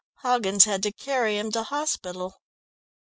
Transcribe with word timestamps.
Hoggins 0.23 0.63
had 0.63 0.81
to 0.81 0.91
carry 0.91 1.37
him 1.37 1.51
to 1.51 1.61
hospital." 1.61 2.41